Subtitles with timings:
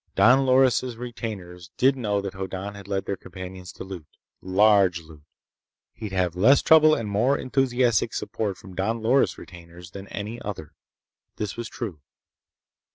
[0.15, 4.07] Don Loris' retainers did know that Hoddan had led their companions to loot.
[4.41, 5.21] Large loot.
[5.93, 10.73] He'd have less trouble and more enthusiastic support from Don Loris' retainers than any other.
[11.35, 12.01] This was true.